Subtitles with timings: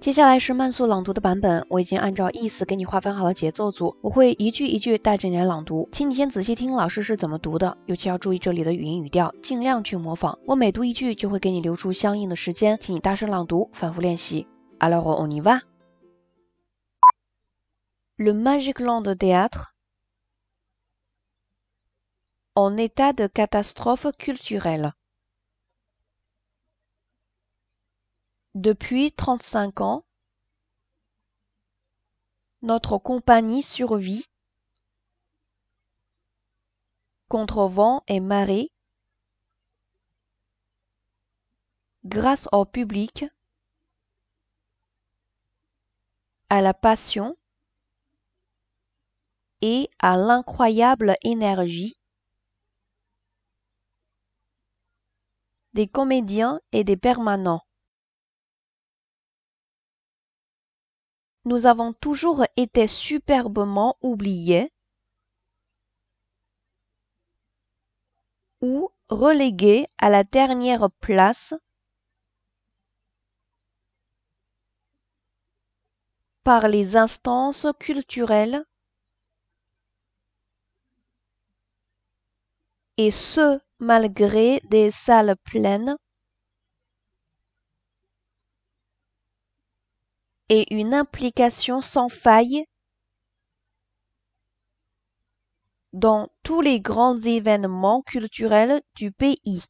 [0.00, 10.38] 接下来是慢速朗读的版本，我已经按照意思给你划分好了节奏组，我会一句一句带着你来朗读，请你先仔细听老师是怎么读的，尤其要注意这里的语音语调，尽量去模仿。
[10.46, 14.46] 我每读一句就会给你留出相应的时间，请你大声朗读，反复练习。
[14.78, 15.60] Alors on y va.
[18.16, 19.74] Le Magic Land Théâtre
[22.54, 24.92] en état de catastrophe culturelle.
[28.56, 30.04] Depuis 35 ans,
[32.62, 34.26] notre compagnie survit
[37.28, 38.72] contre vent et marée
[42.04, 43.24] grâce au public,
[46.48, 47.36] à la passion
[49.62, 52.00] et à l'incroyable énergie
[55.72, 57.62] des comédiens et des permanents.
[61.44, 64.72] Nous avons toujours été superbement oubliés
[68.60, 71.54] ou relégués à la dernière place
[76.42, 78.64] par les instances culturelles
[82.96, 85.96] et ce malgré des salles pleines
[90.50, 92.66] et une implication sans faille
[95.92, 99.64] dans tous les grands événements culturels du pays.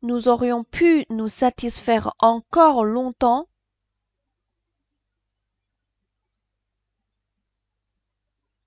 [0.00, 3.46] Nous aurions pu nous satisfaire encore longtemps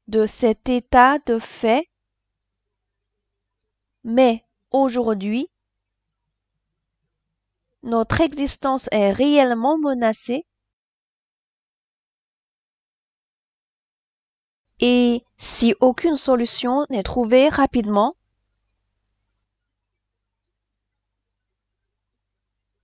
[0.08, 1.88] de cet état de fait,
[4.04, 5.50] mais aujourd'hui,
[7.87, 10.47] notre existence est réellement menacée
[14.79, 18.17] et si aucune solution n'est trouvée rapidement,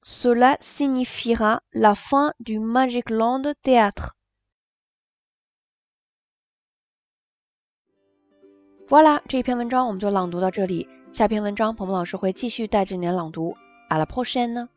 [0.02, 4.16] cela signifiera la fin du Magic Land Théâtre.
[8.88, 10.88] Voilà，这一篇文章我们就朗读到这里。
[11.12, 13.54] 下篇文章，鹏鹏老师会继续带着你朗读。
[13.90, 14.68] À la prochaine!